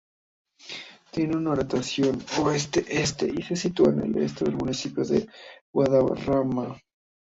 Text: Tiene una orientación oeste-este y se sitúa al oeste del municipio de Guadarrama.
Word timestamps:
Tiene 1.11 1.37
una 1.37 1.51
orientación 1.51 2.17
oeste-este 2.43 3.31
y 3.37 3.43
se 3.43 3.55
sitúa 3.55 3.89
al 3.89 4.11
oeste 4.17 4.45
del 4.45 4.55
municipio 4.55 5.03
de 5.05 5.27
Guadarrama. 5.71 6.75